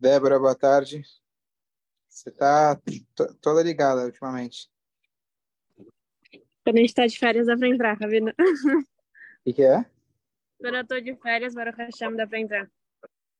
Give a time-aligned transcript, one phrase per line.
[0.00, 1.02] Débora, boa tarde.
[2.08, 2.80] Você está
[3.40, 4.70] toda ligada ultimamente.
[6.62, 8.32] Quando a gente está de férias, dá para entrar, Ravina.
[9.44, 9.84] O que, é?
[10.60, 12.70] Quando eu estou de férias, para o Hashem, dá para entrar.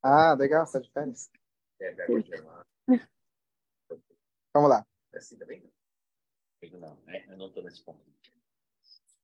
[0.03, 1.31] Ah, legal, você está de férias.
[4.53, 4.85] Vamos lá.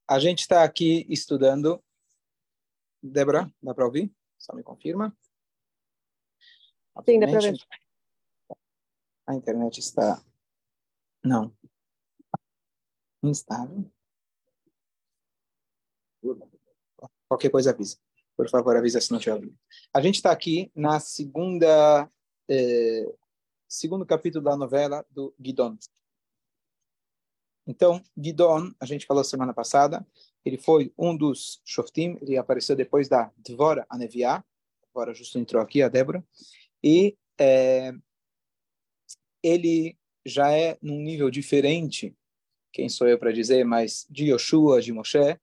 [0.07, 1.83] A gente está aqui estudando.
[3.03, 4.09] Débora, dá para ouvir?
[4.37, 5.13] Só me confirma.
[7.03, 7.57] Sim, dá para ver.
[9.27, 10.23] A internet está.
[11.23, 11.51] Não.
[13.23, 13.89] Instável.
[17.27, 17.97] Qualquer coisa avisa.
[18.37, 19.57] Por favor, avisa se não tiver ouvido.
[19.93, 22.09] A gente está aqui na segunda,
[22.49, 23.13] eh,
[23.67, 25.77] segundo capítulo da novela do Guidon.
[27.65, 30.05] Então, Guidon, a gente falou semana passada,
[30.43, 34.43] ele foi um dos Shoftim, ele apareceu depois da Dvora Aneviá,
[34.91, 36.23] agora justo entrou aqui a Débora,
[36.85, 37.91] e é,
[39.41, 42.15] ele já é num nível diferente,
[42.71, 45.39] quem sou eu para dizer, mas de Yoshua, de Moshe,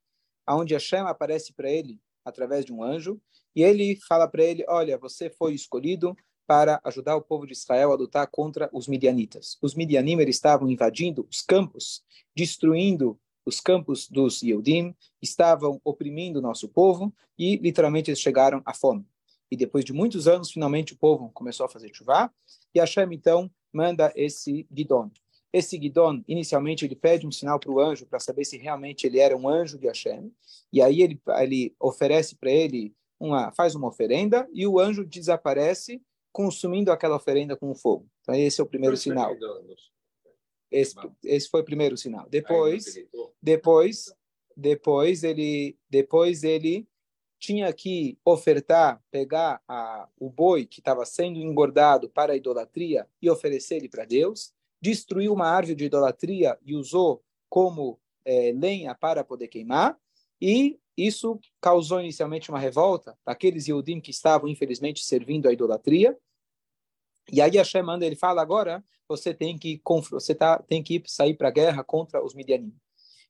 [0.46, 3.20] aonde Hashem aparece para ele através de um anjo,
[3.56, 7.90] e ele fala para ele, olha, você foi escolhido para ajudar o povo de Israel
[7.90, 9.58] a lutar contra os midianitas.
[9.60, 12.04] Os midianim estavam invadindo os campos,
[12.36, 18.72] destruindo os campos dos Yehudim, estavam oprimindo o nosso povo e literalmente eles chegaram à
[18.72, 19.04] fome.
[19.52, 22.32] E depois de muitos anos, finalmente o povo começou a fazer chuva,
[22.74, 25.10] e Hashem então manda esse Gidon.
[25.52, 29.18] Esse Gidon, inicialmente, ele pede um sinal para o anjo para saber se realmente ele
[29.18, 30.32] era um anjo de Hashem.
[30.72, 36.00] E aí ele, ele oferece para ele, uma, faz uma oferenda e o anjo desaparece,
[36.32, 38.08] consumindo aquela oferenda com o fogo.
[38.22, 39.36] Então, esse é o primeiro sinal.
[40.70, 42.26] Esse, esse foi o primeiro sinal.
[42.30, 42.86] Depois,
[43.42, 44.14] depois,
[44.56, 46.88] depois ele, depois ele
[47.42, 53.28] tinha que ofertar, pegar a, o boi que estava sendo engordado para a idolatria e
[53.28, 59.24] oferecer ele para Deus destruiu uma árvore de idolatria e usou como é, lenha para
[59.24, 59.98] poder queimar,
[60.40, 66.16] e isso causou inicialmente uma revolta daqueles Yehudim que estavam, infelizmente, servindo a idolatria.
[67.32, 69.80] E aí Hashem manda, ele fala, agora você tem que,
[70.10, 72.74] você tá, tem que sair para a guerra contra os Midianim.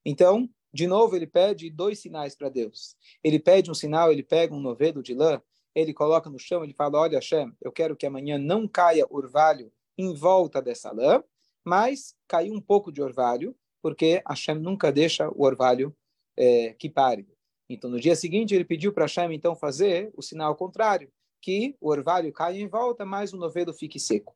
[0.04, 2.96] Então, de novo, ele pede dois sinais para Deus.
[3.22, 5.40] Ele pede um sinal, ele pega um novelo de lã,
[5.74, 9.72] ele coloca no chão, ele fala, olha Hashem, eu quero que amanhã não caia orvalho
[9.96, 11.22] em volta dessa lã,
[11.64, 15.94] mas caiu um pouco de orvalho, porque Hashem nunca deixa o orvalho
[16.36, 17.26] é, que pare.
[17.68, 21.90] Então, no dia seguinte, ele pediu para Hashem, então, fazer o sinal contrário, que o
[21.90, 24.34] orvalho caia em volta, mas o novelo fique seco.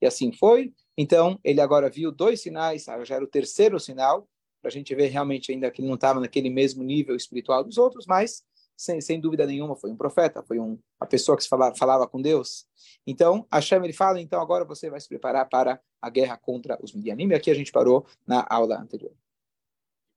[0.00, 0.72] E assim foi.
[0.96, 4.28] Então, ele agora viu dois sinais, já era o terceiro sinal,
[4.66, 7.78] para a gente ver realmente ainda que ele não estava naquele mesmo nível espiritual dos
[7.78, 8.44] outros, mas
[8.76, 12.08] sem, sem dúvida nenhuma, foi um profeta, foi um, uma pessoa que se falava, falava
[12.08, 12.66] com Deus.
[13.06, 16.92] Então, Hashem ele fala, então agora você vai se preparar para a guerra contra os
[16.92, 17.28] Midianim.
[17.28, 19.12] E aqui a gente parou na aula anterior.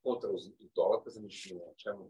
[0.03, 2.03] Contra os idólatras, a gente chama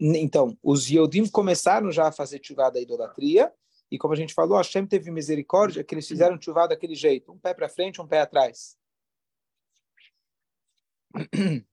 [0.00, 3.52] Então, os Yodim começaram já a fazer chuvada da idolatria,
[3.88, 7.38] e como a gente falou, Hashem teve misericórdia que eles fizeram chuvada daquele jeito, um
[7.38, 8.76] pé para frente, um pé atrás.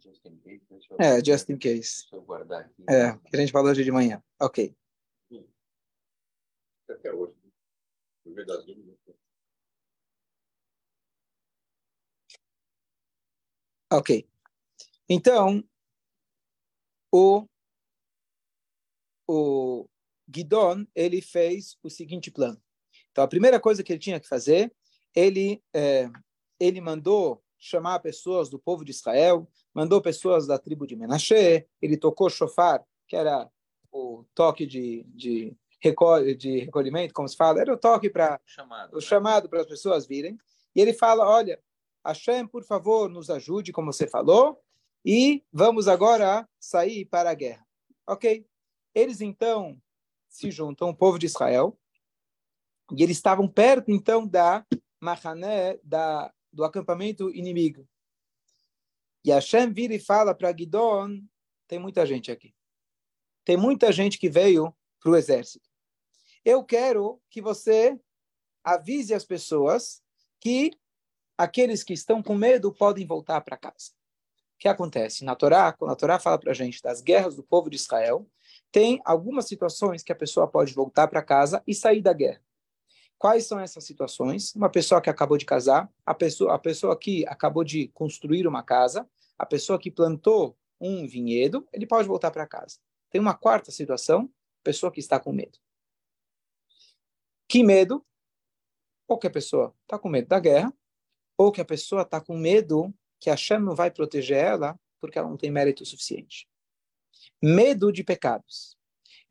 [0.00, 0.86] just in case.
[0.90, 2.02] Eu, é, just in case.
[2.02, 2.84] Deixa eu guardar aqui.
[2.88, 4.22] É, que a gente falou hoje de manhã.
[4.40, 4.74] Ok.
[5.30, 5.46] Hum.
[6.88, 7.34] Até hoje.
[8.24, 8.64] dúvidas.
[13.92, 14.28] Ok.
[15.08, 15.62] Então,
[17.12, 17.46] o,
[19.28, 19.88] o
[20.28, 22.60] Guidon, ele fez o seguinte plano.
[23.10, 24.72] Então, a primeira coisa que ele tinha que fazer,
[25.14, 26.10] ele, é,
[26.60, 31.96] ele mandou chamar pessoas do povo de Israel, mandou pessoas da tribo de Menashe, ele
[31.96, 33.50] tocou shofar, que era
[33.90, 35.56] o toque de, de,
[36.36, 38.40] de recolhimento, como se fala, era o toque para
[38.92, 40.36] o chamado para as pessoas virem.
[40.74, 41.58] E ele fala: Olha,
[42.04, 44.60] Hashem, por favor, nos ajude, como você falou,
[45.04, 47.66] e vamos agora sair para a guerra.
[48.06, 48.46] Ok?
[48.94, 49.80] Eles então
[50.36, 51.78] se juntam, o povo de Israel,
[52.96, 54.64] e eles estavam perto então da
[55.00, 57.86] Mahané, da do acampamento inimigo.
[59.22, 61.20] E Hashem vira e fala para Gidon,
[61.68, 62.54] tem muita gente aqui.
[63.44, 65.68] Tem muita gente que veio para o exército.
[66.44, 67.98] Eu quero que você
[68.64, 70.02] avise as pessoas
[70.40, 70.70] que
[71.36, 73.90] aqueles que estão com medo podem voltar para casa.
[74.54, 75.24] O que acontece?
[75.24, 78.26] Na Torá, quando a Torá fala para a gente das guerras do povo de Israel,
[78.70, 82.42] tem algumas situações que a pessoa pode voltar para casa e sair da guerra.
[83.18, 84.54] Quais são essas situações?
[84.54, 88.62] Uma pessoa que acabou de casar, a pessoa, a pessoa que acabou de construir uma
[88.62, 89.08] casa,
[89.38, 92.78] a pessoa que plantou um vinhedo, ele pode voltar para casa.
[93.10, 94.30] Tem uma quarta situação,
[94.62, 95.58] pessoa que está com medo.
[97.48, 98.04] Que medo?
[99.08, 100.72] Ou que a pessoa está com medo da guerra,
[101.38, 105.18] ou que a pessoa está com medo que a Hashem não vai proteger ela porque
[105.18, 106.48] ela não tem mérito suficiente.
[107.42, 108.76] Medo de pecados.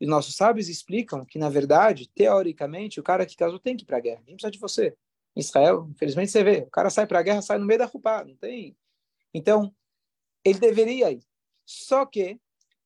[0.00, 3.86] E nossos sábios explicam que, na verdade, teoricamente, o cara que casou tem que ir
[3.86, 4.22] para a guerra.
[4.26, 4.96] Não precisa de você.
[5.34, 7.86] Em Israel, infelizmente, você vê, o cara sai para a guerra, sai no meio da
[7.86, 8.76] rupá, não tem.
[9.32, 9.74] Então,
[10.44, 11.22] ele deveria ir.
[11.64, 12.40] Só que,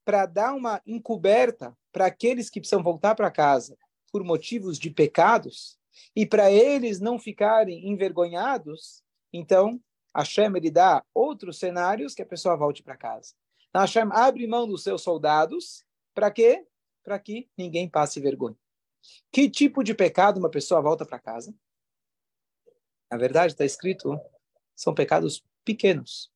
[0.04, 3.76] para dar uma encoberta para aqueles que precisam voltar para casa
[4.10, 5.78] por motivos de pecados,
[6.14, 9.02] e para eles não ficarem envergonhados,
[9.32, 9.80] então
[10.14, 13.34] Hashem ele dá outros cenários que a pessoa volte para casa.
[13.70, 16.66] Então Hashem abre mão dos seus soldados, para quê?
[17.02, 18.56] Para que ninguém passe vergonha.
[19.32, 21.54] Que tipo de pecado uma pessoa volta para casa?
[23.10, 24.20] Na verdade, está escrito,
[24.74, 26.30] são pecados pequenos.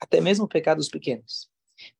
[0.00, 1.50] Até mesmo pecados pequenos.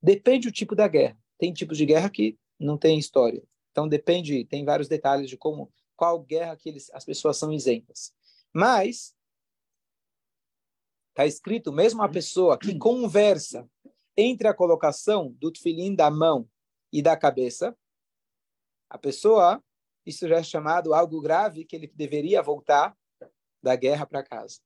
[0.02, 1.18] Depende do tipo da guerra.
[1.38, 3.42] Tem tipos de guerra que não tem história.
[3.70, 8.12] Então depende, tem vários detalhes de como, qual guerra que eles, as pessoas são isentas.
[8.52, 9.14] Mas
[11.10, 13.68] está escrito mesmo a pessoa que conversa
[14.20, 16.50] entre a colocação do tefilim da mão
[16.92, 17.76] e da cabeça,
[18.90, 19.62] a pessoa,
[20.04, 22.98] isso já é chamado algo grave que ele deveria voltar
[23.62, 24.58] da guerra para casa.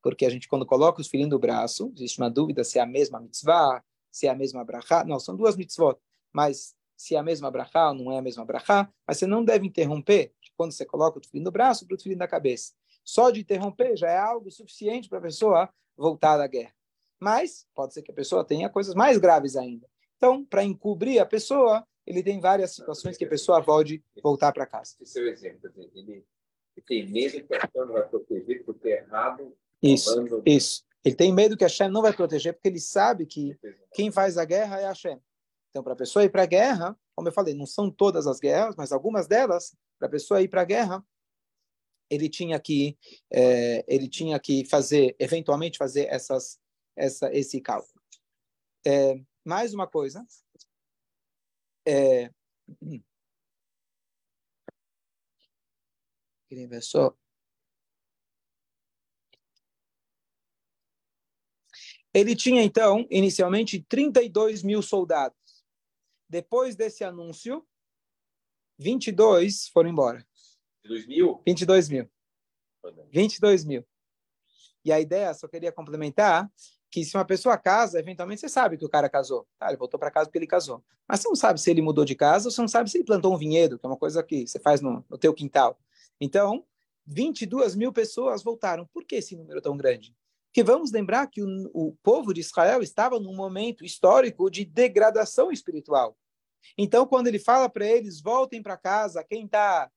[0.00, 2.86] Porque a gente, quando coloca os filhinhos do braço, existe uma dúvida se é a
[2.86, 5.04] mesma mitzvah, se é a mesma brachá.
[5.04, 5.98] Não, são duas mitzvot.
[6.32, 9.44] Mas se é a mesma brachá ou não é a mesma brachá, mas você não
[9.44, 12.72] deve interromper quando você coloca o tefilim no braço para o tefilim na cabeça.
[13.04, 16.72] Só de interromper já é algo suficiente para a pessoa voltar da guerra.
[17.20, 19.86] Mas pode ser que a pessoa tenha coisas mais graves ainda.
[20.16, 24.66] Então, para encobrir a pessoa, ele tem várias situações que a pessoa pode voltar para
[24.66, 24.96] casa.
[25.00, 25.70] Esse é o exemplo.
[25.94, 26.24] Ele,
[26.86, 29.54] tem medo que a Hashem vai proteger por ter errado.
[29.82, 30.84] Isso, isso.
[31.04, 33.58] Ele tem medo que a Hashem não vai proteger, porque ele sabe que
[33.92, 35.20] quem faz a guerra é a Hashem.
[35.70, 38.40] Então, para a pessoa ir para a guerra, como eu falei, não são todas as
[38.40, 41.04] guerras, mas algumas delas, para a pessoa ir para a guerra,
[42.10, 42.98] ele tinha que
[43.30, 46.58] é, ele tinha que fazer, eventualmente fazer essas,
[47.00, 48.00] essa, esse cálculo.
[48.86, 50.24] É, mais uma coisa.
[51.86, 52.30] É,
[56.48, 57.16] queria ver só.
[62.12, 65.38] Ele tinha, então, inicialmente 32 mil soldados.
[66.28, 67.66] Depois desse anúncio,
[68.78, 70.26] 22 foram embora.
[70.84, 71.42] 22 mil?
[71.46, 72.10] 22 mil.
[73.12, 73.86] 22 mil.
[74.84, 76.50] E a ideia, só queria complementar,
[76.90, 79.46] que se uma pessoa casa, eventualmente você sabe que o cara casou.
[79.58, 80.82] Tá, ele voltou para casa porque ele casou.
[81.06, 83.04] Mas você não sabe se ele mudou de casa ou você não sabe se ele
[83.04, 85.78] plantou um vinhedo, que é uma coisa que você faz no, no teu quintal.
[86.20, 86.64] Então,
[87.06, 88.86] 22 mil pessoas voltaram.
[88.92, 90.14] Por que esse número tão grande?
[90.46, 95.52] Porque vamos lembrar que o, o povo de Israel estava num momento histórico de degradação
[95.52, 96.16] espiritual.
[96.76, 99.88] Então, quando ele fala para eles, voltem para casa, quem está...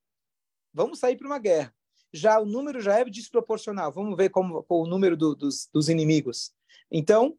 [0.72, 1.74] Vamos sair para uma guerra.
[2.12, 3.92] Já o número já é desproporcional.
[3.92, 6.54] Vamos ver como, o número do, dos, dos inimigos.
[6.92, 7.38] Então,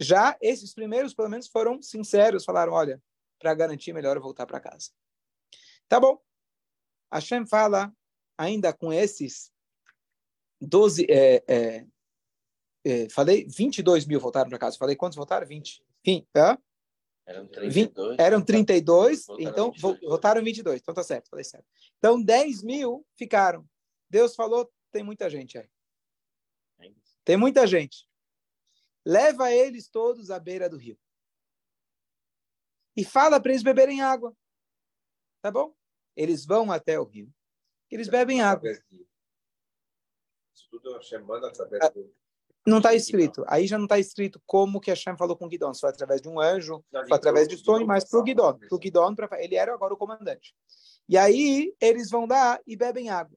[0.00, 3.02] já esses primeiros, pelo menos, foram sinceros, falaram, olha,
[3.38, 4.90] para garantir, melhor voltar para casa.
[5.88, 6.18] Tá bom.
[7.12, 7.92] Hashem fala,
[8.36, 9.52] ainda com esses
[10.60, 11.86] 12, é, é,
[12.84, 14.78] é, falei 22 mil voltaram para casa.
[14.78, 15.46] Falei quantos voltaram?
[15.46, 15.84] 20.
[16.04, 16.58] Fim, é?
[17.26, 17.74] Eram 32.
[17.74, 20.00] 20, eram 32, voltaram então 22.
[20.10, 20.80] votaram 22.
[20.80, 21.66] Então tá certo, falei certo.
[21.98, 23.66] Então 10 mil ficaram.
[24.10, 25.68] Deus falou, tem muita gente aí.
[27.24, 28.06] Tem muita gente.
[29.04, 30.98] Leva eles todos à beira do rio.
[32.96, 34.36] E fala para eles beberem água.
[35.42, 35.74] Tá bom?
[36.16, 37.32] Eles vão até o rio.
[37.90, 38.70] Eles bebem água.
[40.54, 42.14] Isso tudo através do
[42.66, 43.44] não está escrito.
[43.46, 45.74] Aí já não está escrito como que Hashem falou com Guidon.
[45.74, 48.54] Foi através de um anjo, foi através de sonho, mas para o Guidon.
[48.54, 50.54] Para o Guidon, ele era agora o comandante.
[51.08, 53.36] E aí eles vão dar e bebem água.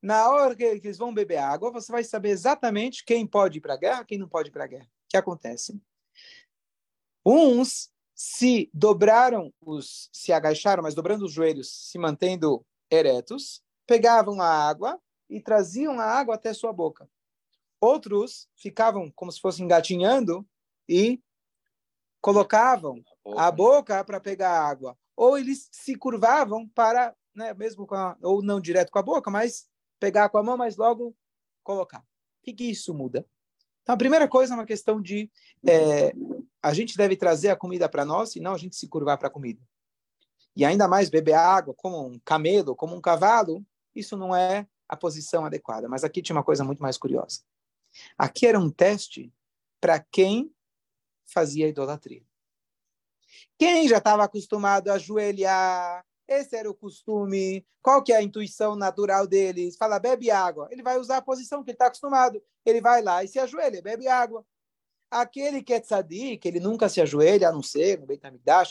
[0.00, 3.74] Na hora que eles vão beber água, você vai saber exatamente quem pode ir para
[3.74, 4.90] a guerra, quem não pode ir para a guerra.
[5.14, 5.80] Que acontece?
[7.24, 14.48] Uns se dobraram, os, se agacharam, mas dobrando os joelhos, se mantendo eretos, pegavam a
[14.48, 17.08] água e traziam a água até sua boca.
[17.80, 20.44] Outros ficavam como se fossem engatinhando
[20.88, 21.22] e
[22.20, 23.00] colocavam
[23.36, 24.98] a boca para pegar água.
[25.16, 29.30] Ou eles se curvavam para, né, mesmo com a, ou não direto com a boca,
[29.30, 29.68] mas
[30.00, 31.16] pegar com a mão, mas logo
[31.62, 32.00] colocar.
[32.00, 33.24] O que, que isso muda?
[33.84, 35.30] Então, a primeira coisa é uma questão de
[35.66, 36.10] é,
[36.62, 39.28] a gente deve trazer a comida para nós e não a gente se curvar para
[39.28, 39.60] a comida.
[40.56, 43.62] E ainda mais beber água como um camelo, como um cavalo,
[43.94, 45.86] isso não é a posição adequada.
[45.86, 47.42] Mas aqui tinha uma coisa muito mais curiosa.
[48.16, 49.30] Aqui era um teste
[49.78, 50.50] para quem
[51.26, 52.22] fazia idolatria.
[53.58, 58.74] Quem já estava acostumado a ajoelhar, esse era o costume, qual que é a intuição
[58.74, 59.76] natural deles?
[59.76, 60.68] Fala, bebe água.
[60.70, 62.42] Ele vai usar a posição que ele está acostumado.
[62.64, 64.44] Ele vai lá e se ajoelha, bebe água.
[65.10, 68.22] Aquele que é tzadik, ele nunca se ajoelha, a não ser no Beit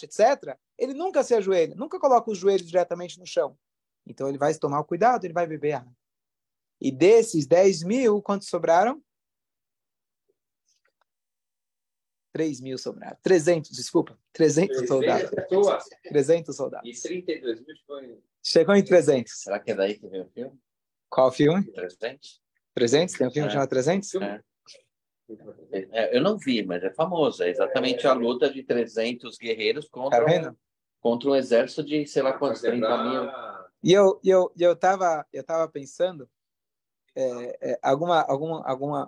[0.03, 3.57] etc., ele nunca se ajoelha, nunca coloca os joelhos diretamente no chão.
[4.05, 5.93] Então ele vai tomar o cuidado, ele vai beber água.
[6.81, 9.01] E desses 10 mil, quantos sobraram?
[12.33, 13.15] 3 mil sobraram.
[13.21, 14.17] 300, desculpa.
[14.33, 15.29] 300 soldados.
[16.09, 16.89] 300 soldados.
[16.89, 18.19] E 32 mil foi...
[18.41, 19.31] Chegou em 300.
[19.31, 20.59] Será que é daí que vem o filme?
[21.09, 21.63] Qual filme?
[21.71, 22.41] 300?
[22.73, 23.15] 300?
[23.15, 23.51] Tem um filme É.
[23.51, 24.15] chamado 300?
[24.15, 24.41] É.
[25.71, 27.43] É, eu não vi, mas é famoso.
[27.43, 30.57] É exatamente a luta de 300 guerreiros Tá contra, um, vendo?
[30.99, 33.29] contra um exército de, sei lá quantos, 30 mil.
[33.83, 36.29] E eu, e eu, e eu tava, eu tava pensando,
[37.15, 39.07] é, é, alguma, alguma, alguma,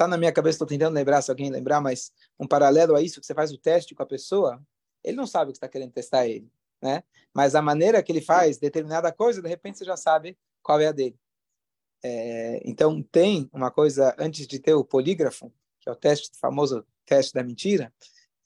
[0.00, 3.20] tá na minha cabeça, estou tentando lembrar, se alguém lembrar, mas um paralelo a isso,
[3.20, 4.62] que você faz o teste com a pessoa,
[5.04, 7.02] ele não sabe que você está querendo testar ele, né?
[7.34, 10.86] Mas a maneira que ele faz determinada coisa, de repente você já sabe qual é
[10.86, 11.18] a dele.
[12.02, 16.38] É, então tem uma coisa antes de ter o polígrafo, que é o teste o
[16.38, 17.92] famoso teste da mentira.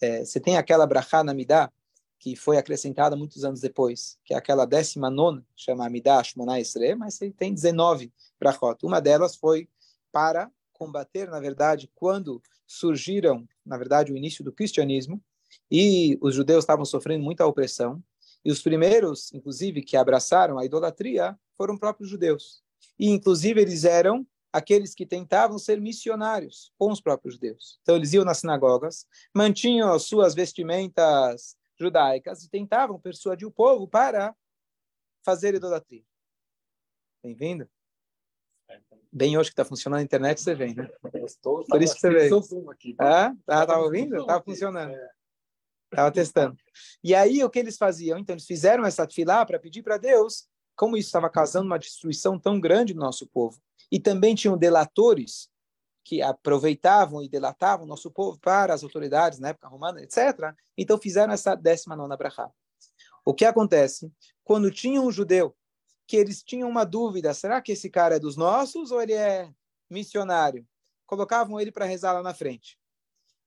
[0.00, 1.72] é, você tem aquela brachá na midá
[2.18, 6.96] que foi acrescentada muitos anos depois, que é aquela décima nona, chama Amidah Shmona Esre,
[6.96, 8.84] mas ele tem 19 brachot.
[8.84, 9.68] Uma delas foi
[10.10, 10.50] para
[10.84, 15.22] combater, na verdade, quando surgiram, na verdade, o início do cristianismo,
[15.70, 18.02] e os judeus estavam sofrendo muita opressão,
[18.44, 22.62] e os primeiros, inclusive, que abraçaram a idolatria foram próprios judeus.
[22.98, 27.78] E, inclusive, eles eram aqueles que tentavam ser missionários com os próprios judeus.
[27.82, 33.88] Então, eles iam nas sinagogas, mantinham as suas vestimentas judaicas e tentavam persuadir o povo
[33.88, 34.34] para
[35.24, 36.04] fazer idolatria.
[37.22, 37.68] Bem-vindo.
[39.16, 40.88] Bem hoje que está funcionando a internet, você vem, né?
[41.70, 42.30] Por isso que você veio.
[42.98, 44.16] Ah, tá, tava ouvindo?
[44.16, 44.92] Estava funcionando.
[45.88, 46.56] Estava testando.
[47.02, 48.18] E aí, o que eles faziam?
[48.18, 52.40] Então, eles fizeram essa fila para pedir para Deus, como isso estava causando uma destruição
[52.40, 53.56] tão grande no nosso povo.
[53.88, 55.48] E também tinham delatores
[56.02, 60.52] que aproveitavam e delatavam o nosso povo para as autoridades na época romana, etc.
[60.76, 62.50] Então, fizeram essa décima nona brachá.
[63.24, 64.12] O que acontece?
[64.42, 65.54] Quando tinha um judeu
[66.06, 69.50] que eles tinham uma dúvida, será que esse cara é dos nossos ou ele é
[69.88, 70.66] missionário?
[71.06, 72.78] Colocavam ele para rezar lá na frente.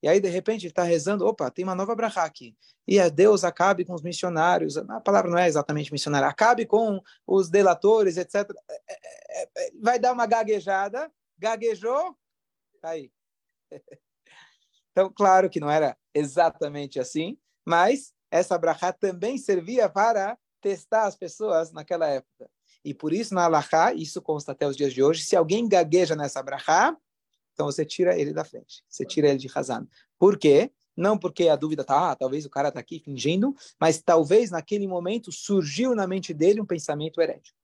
[0.02, 2.56] E aí, de repente, ele está rezando, opa, tem uma nova brachá aqui.
[2.86, 4.76] E a Deus acabe com os missionários.
[4.76, 6.28] A palavra não é exatamente missionário.
[6.28, 8.48] Acabe com os delatores, etc.
[9.80, 11.10] Vai dar uma gaguejada.
[11.36, 12.16] Gaguejou,
[12.80, 13.12] tá aí.
[14.90, 21.16] Então, claro que não era exatamente assim, mas essa brachá também servia para testar as
[21.16, 22.50] pessoas naquela época.
[22.84, 26.14] E por isso, na Alahá, isso consta até os dias de hoje, se alguém gagueja
[26.14, 26.96] nessa brachá,
[27.52, 29.86] então você tira ele da frente, você tira ele de Hazan.
[30.18, 30.70] Por quê?
[30.96, 34.86] Não porque a dúvida está, ah, talvez o cara está aqui fingindo, mas talvez naquele
[34.86, 37.56] momento surgiu na mente dele um pensamento herético.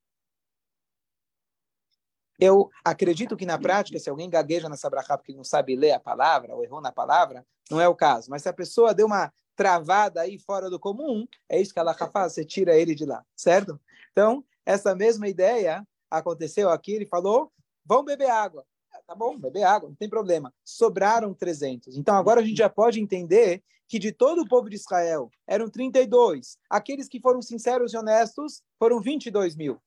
[2.39, 6.01] Eu acredito que na prática, se alguém gagueja nessa brachá porque não sabe ler a
[6.01, 8.29] palavra ou errou na palavra, não é o caso.
[8.31, 11.95] Mas se a pessoa deu uma travada aí fora do comum, é isso que ela
[11.95, 13.81] faz, você tira ele de lá, certo?
[14.13, 17.53] Então, essa mesma ideia aconteceu aqui, ele falou,
[17.85, 18.65] vão beber água.
[19.07, 20.53] Tá bom, beber água, não tem problema.
[20.65, 21.99] Sobraram 300.
[21.99, 25.69] Então, agora a gente já pode entender que de todo o povo de Israel eram
[25.69, 26.57] 32.
[26.71, 29.79] Aqueles que foram sinceros e honestos foram 22 mil.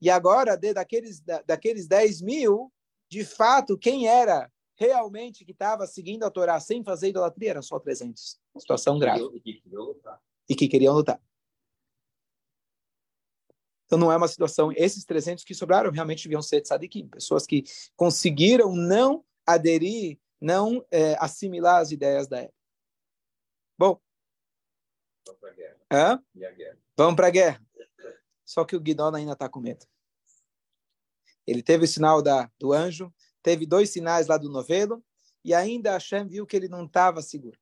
[0.00, 2.72] E agora, de, daqueles, da, daqueles 10 mil,
[3.10, 7.78] de fato, quem era realmente que estava seguindo a Torá sem fazer idolatria eram só
[7.78, 8.38] 300.
[8.58, 9.22] Situação grave.
[10.48, 11.20] E que queriam lutar.
[13.86, 14.72] Então não é uma situação.
[14.72, 21.16] Esses 300 que sobraram realmente deviam ser tzadikim, pessoas que conseguiram não aderir, não é,
[21.18, 22.56] assimilar as ideias da época.
[23.78, 24.00] Bom.
[25.24, 25.76] Vamos para a guerra.
[25.92, 26.24] Hã?
[26.34, 26.78] E a guerra.
[26.96, 27.66] Vamos para a guerra.
[28.44, 29.86] Só que o Guidon ainda está com medo.
[31.46, 35.04] Ele teve o sinal da, do anjo, teve dois sinais lá do novelo,
[35.44, 37.58] e ainda Hashem viu que ele não estava seguro.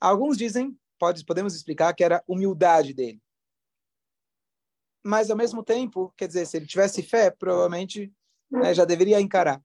[0.00, 3.20] Alguns dizem, pode, podemos explicar, que era humildade dele.
[5.04, 8.12] Mas, ao mesmo tempo, quer dizer, se ele tivesse fé, provavelmente
[8.50, 9.62] né, já deveria encarar.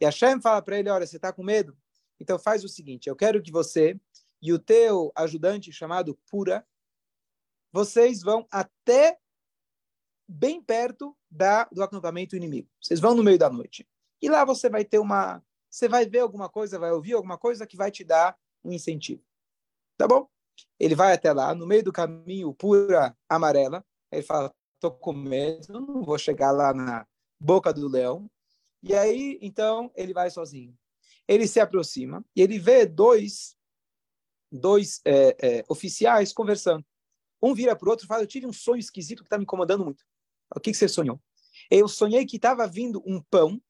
[0.00, 1.76] E Hashem fala para ele, olha, você está com medo?
[2.20, 3.98] Então faz o seguinte, eu quero que você
[4.40, 6.66] e o teu ajudante chamado Pura,
[7.72, 9.18] vocês vão até
[10.26, 12.68] bem perto da, do acampamento inimigo.
[12.80, 13.88] Vocês vão no meio da noite.
[14.22, 15.42] E lá você vai ter uma...
[15.70, 19.22] Você vai ver alguma coisa, vai ouvir alguma coisa que vai te dar um incentivo.
[19.98, 20.28] Tá bom?
[20.78, 23.84] Ele vai até lá, no meio do caminho, pura amarela.
[24.10, 27.06] Ele fala, tô com medo, não vou chegar lá na
[27.38, 28.30] boca do leão.
[28.82, 30.74] E aí, então, ele vai sozinho.
[31.26, 33.58] Ele se aproxima e ele vê dois
[34.50, 36.84] dois é, é, oficiais conversando.
[37.42, 39.42] Um vira para o outro e fala: Eu tive um sonho esquisito que está me
[39.42, 40.02] incomodando muito.
[40.54, 41.20] O que, que você sonhou?
[41.70, 43.60] Eu sonhei que estava vindo um pão,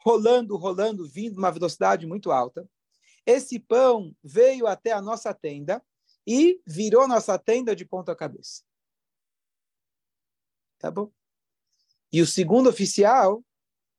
[0.00, 2.66] rolando, rolando, vindo uma velocidade muito alta.
[3.26, 5.82] Esse pão veio até a nossa tenda
[6.26, 8.62] e virou nossa tenda de ponta cabeça.
[10.78, 11.12] Tá bom?
[12.12, 13.44] E o segundo oficial,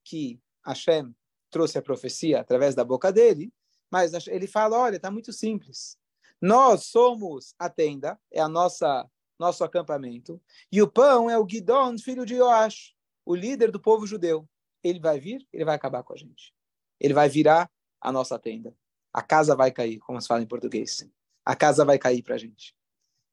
[0.03, 1.15] que Hashem
[1.49, 3.51] trouxe a profecia através da boca dele,
[3.89, 5.97] mas ele fala: olha, está muito simples.
[6.41, 11.97] Nós somos a tenda, é a nossa nosso acampamento, e o pão é o Gidon,
[11.97, 12.93] filho de Joash,
[13.25, 14.47] o líder do povo judeu.
[14.83, 16.53] Ele vai vir, ele vai acabar com a gente.
[16.99, 18.75] Ele vai virar a nossa tenda.
[19.13, 21.07] A casa vai cair, como se fala em português.
[21.45, 22.75] A casa vai cair para a gente.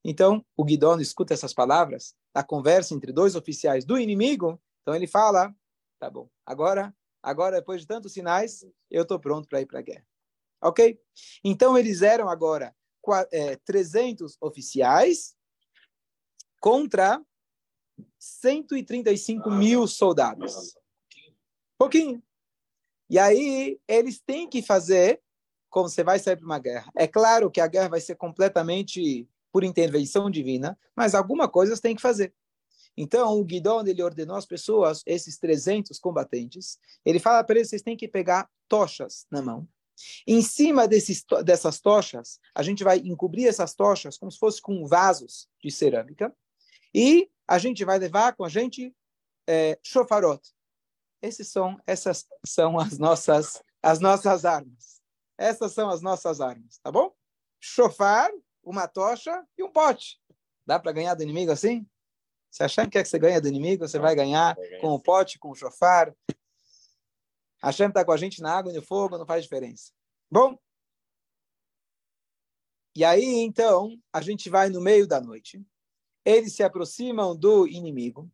[0.04, 5.06] Então, o Guidon escuta essas palavras, a conversa entre dois oficiais do inimigo, então ele
[5.06, 5.54] fala,
[5.98, 9.82] tá bom, agora, agora depois de tantos sinais, eu estou pronto para ir para a
[9.82, 10.06] guerra.
[10.62, 11.00] Ok?
[11.44, 12.74] Então, eles eram agora
[13.32, 15.34] é, 300 oficiais
[16.60, 17.22] contra
[18.18, 20.74] 135 mil soldados.
[21.78, 22.22] Pouquinho.
[23.08, 25.22] E aí, eles têm que fazer
[25.70, 26.90] como você vai sair para uma guerra.
[26.96, 31.82] É claro que a guerra vai ser completamente por intervenção divina, mas alguma coisa você
[31.82, 32.34] tem que fazer.
[32.96, 37.82] Então, o Guidon, ele ordenou às pessoas, esses 300 combatentes, ele fala para eles, vocês
[37.82, 39.66] têm que pegar tochas na mão.
[40.26, 44.86] Em cima desses, dessas tochas, a gente vai encobrir essas tochas como se fosse com
[44.86, 46.34] vasos de cerâmica,
[46.94, 48.94] e a gente vai levar com a gente
[49.46, 50.40] é, shofarot.
[51.22, 54.99] Esses são, essas são as nossas, as nossas armas.
[55.40, 57.10] Essas são as nossas armas, tá bom?
[57.58, 58.30] Shofar,
[58.62, 60.20] uma tocha e um pote.
[60.66, 61.88] Dá para ganhar do inimigo assim?
[62.50, 65.38] Se achar que quer que você ganhe do inimigo, você vai ganhar com o pote,
[65.38, 66.14] com o shofar.
[67.62, 69.92] Hashem está com a gente na água e no fogo, não faz diferença.
[70.30, 70.58] Bom,
[72.94, 75.64] e aí então a gente vai no meio da noite.
[76.22, 78.30] Eles se aproximam do inimigo.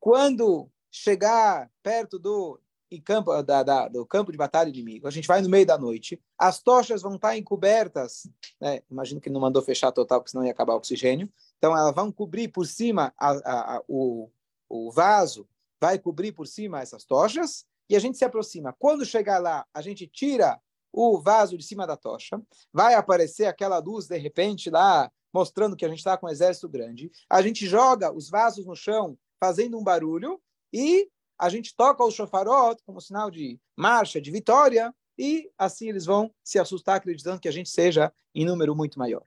[0.00, 2.60] Quando chegar perto do
[2.96, 5.06] campo, da, da, do campo de batalha inimigo.
[5.06, 8.26] A gente vai no meio da noite, as tochas vão estar encobertas,
[8.58, 8.80] né?
[8.90, 11.30] imagino que não mandou fechar total, porque senão ia acabar o oxigênio.
[11.58, 14.30] Então, elas vão cobrir por cima a, a, a, o,
[14.68, 15.46] o vaso,
[15.78, 18.74] vai cobrir por cima essas tochas, e a gente se aproxima.
[18.78, 20.58] Quando chegar lá, a gente tira
[20.92, 22.40] o vaso de cima da tocha,
[22.72, 26.68] vai aparecer aquela luz, de repente, lá, mostrando que a gente está com um exército
[26.68, 27.10] grande.
[27.28, 30.40] A gente joga os vasos no chão, fazendo um barulho,
[30.72, 36.04] e a gente toca o shofarot como sinal de marcha, de vitória, e assim eles
[36.04, 39.24] vão se assustar acreditando que a gente seja em número muito maior.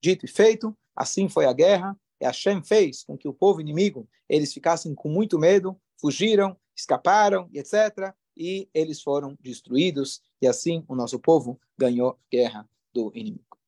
[0.00, 4.08] Dito e feito, assim foi a guerra, e Hashem fez com que o povo inimigo,
[4.28, 10.94] eles ficassem com muito medo, fugiram, escaparam, etc., e eles foram destruídos, e assim o
[10.94, 13.58] nosso povo ganhou guerra do inimigo.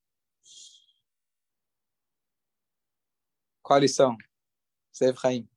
[3.62, 4.16] Qual a lição?
[4.92, 5.48] Sev Haim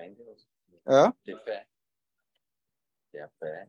[0.00, 0.48] acreditar em Deus.
[0.90, 1.14] Hã?
[1.24, 1.68] Ter fé.
[3.22, 3.68] A fé.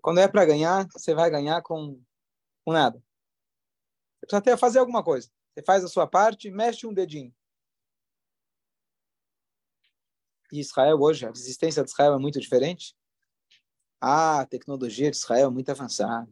[0.00, 2.00] Quando é para ganhar, você vai ganhar com,
[2.64, 2.98] com nada.
[2.98, 5.30] Você precisa até fazer alguma coisa.
[5.52, 7.34] Você faz a sua parte, mexe um dedinho.
[10.50, 12.96] E Israel hoje, a resistência de Israel é muito diferente.
[14.00, 16.30] Ah, a tecnologia de Israel é muito avançada.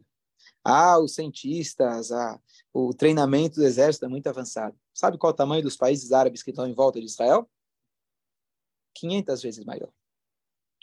[0.63, 2.39] Ah, os cientistas, ah,
[2.73, 4.75] o treinamento do exército é muito avançado.
[4.91, 7.49] Sabe qual é o tamanho dos países árabes que estão em volta de Israel?
[8.95, 9.91] 500 vezes maior.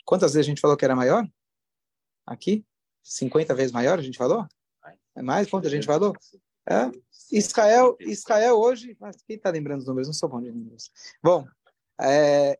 [0.07, 1.29] Quantas vezes a gente falou que era maior?
[2.25, 2.65] Aqui?
[3.03, 4.47] 50 vezes maior, a gente falou?
[5.13, 5.49] É mais?
[5.49, 6.13] Quanto a gente falou?
[6.65, 6.89] É?
[7.29, 10.07] Israel, Israel hoje, mas quem está lembrando os números?
[10.07, 10.89] Não sou bom de números.
[11.21, 11.45] Bom,
[11.99, 12.57] é,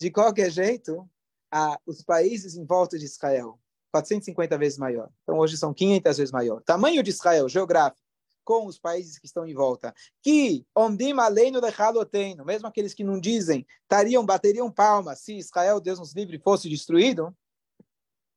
[0.00, 1.06] de qualquer jeito,
[1.52, 3.60] a, os países em volta de Israel,
[3.92, 5.10] 450 vezes maior.
[5.22, 6.62] Então hoje são 500 vezes maior.
[6.62, 8.05] Tamanho de Israel, geográfico,
[8.46, 9.92] com os países que estão em volta.
[10.22, 15.98] Que ondim aleino dechaloteno, mesmo aqueles que não dizem, tariam, bateriam palmas se Israel, Deus
[15.98, 17.36] nos livre, fosse destruído.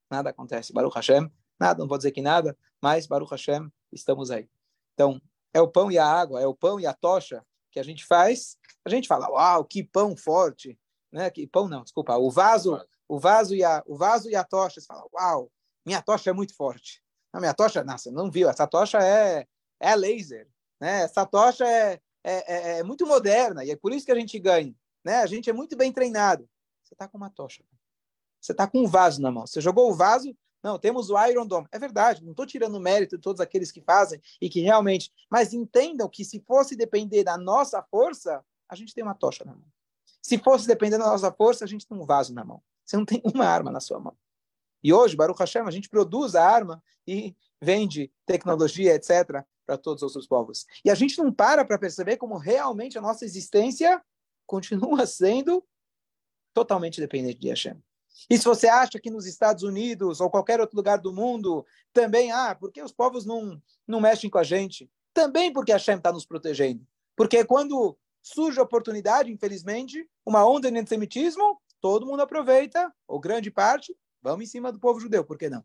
[0.10, 0.74] Nada acontece.
[0.74, 4.50] Baruch Hashem, nada, não vou dizer que nada, mas Baruch Hashem, estamos aí.
[4.96, 5.22] Então,
[5.54, 8.04] é o pão e a água, é o pão e a tocha que a gente
[8.04, 8.58] faz.
[8.84, 10.78] A gente fala, uau, que pão forte,
[11.12, 11.30] né?
[11.30, 14.82] Que pão não, desculpa, o vaso, o vaso e a, o vaso e a tocha.
[14.82, 15.52] Você fala, uau,
[15.86, 17.04] minha tocha é muito forte.
[17.32, 18.50] A minha tocha, nossa, não viu?
[18.50, 19.46] Essa tocha é
[19.80, 20.48] é laser.
[20.80, 21.02] Né?
[21.02, 24.38] Essa tocha é, é, é, é, muito moderna e é por isso que a gente
[24.40, 24.76] ganha.
[25.04, 25.16] Né?
[25.18, 26.48] A gente é muito bem treinado.
[26.84, 27.64] Você está com uma tocha.
[28.42, 29.46] Você está com um vaso na mão.
[29.46, 30.36] Você jogou o vaso.
[30.62, 31.68] Não, temos o Iron Dome.
[31.72, 35.12] É verdade, não estou tirando mérito de todos aqueles que fazem e que realmente.
[35.30, 39.54] Mas entendam que se fosse depender da nossa força, a gente tem uma tocha na
[39.54, 39.64] mão.
[40.22, 42.62] Se fosse depender da nossa força, a gente tem um vaso na mão.
[42.86, 44.18] Você não tem uma arma na sua mão.
[44.84, 50.02] E hoje, Baruch Hashem, a gente produz a arma e vende tecnologia, etc., para todos
[50.02, 50.66] os outros povos.
[50.84, 54.04] E a gente não para para perceber como realmente a nossa existência
[54.48, 55.64] continua sendo
[56.56, 57.80] totalmente dependente de Hashem.
[58.28, 62.32] E se você acha que nos Estados Unidos ou qualquer outro lugar do mundo também,
[62.32, 64.90] ah, porque os povos não, não mexem com a gente?
[65.14, 66.84] Também porque Hashem está nos protegendo.
[67.16, 73.52] Porque quando surge a oportunidade, infelizmente, uma onda de antissemitismo, todo mundo aproveita, ou grande
[73.52, 75.64] parte, vamos em cima do povo judeu, por que não?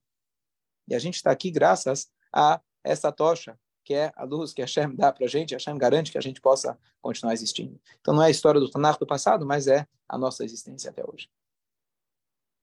[0.87, 4.95] E a gente está aqui graças a essa tocha, que é a luz que Hashem
[4.97, 7.81] dá para a gente, Hashem garante que a gente possa continuar existindo.
[8.01, 11.05] Então não é a história do Tanakh do passado, mas é a nossa existência até
[11.07, 11.31] hoje.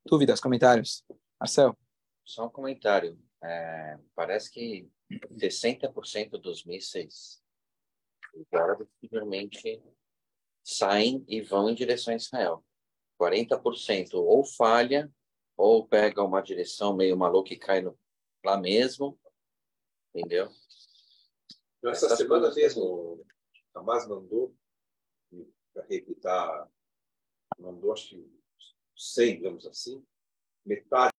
[0.05, 1.05] Dúvidas, comentários?
[1.39, 1.77] Marcel?
[2.25, 3.19] Só um comentário.
[3.43, 4.89] É, parece que
[5.35, 7.41] 60% dos mísseis
[8.51, 9.83] agora simplesmente
[10.63, 12.63] saem e vão em direção a Israel.
[13.19, 15.11] 40% ou falha,
[15.55, 17.97] ou pega uma direção meio maluca e cai no,
[18.43, 19.19] lá mesmo,
[20.13, 20.49] entendeu?
[21.83, 22.55] Essa Essas semana coisas...
[22.55, 23.25] mesmo,
[23.73, 24.55] Hamas mandou
[25.73, 26.69] para reeditar,
[27.57, 28.41] mandou acho que
[28.95, 30.05] 100, digamos assim,
[30.65, 31.13] metade